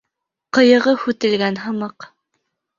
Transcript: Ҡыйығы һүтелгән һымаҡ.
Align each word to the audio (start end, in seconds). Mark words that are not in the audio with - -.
Ҡыйығы 0.57 0.95
һүтелгән 1.03 1.63
һымаҡ. 1.67 2.11